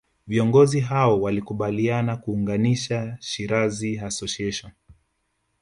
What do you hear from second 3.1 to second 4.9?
Shirazi Association